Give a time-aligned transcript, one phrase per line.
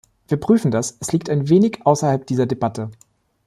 [0.27, 2.89] Wir prüfen das, es liegt ein wenig außerhalb dieser Debatte.